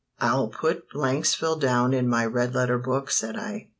[0.19, 3.69] "I'll put Blanksville down in my red letter book," said I.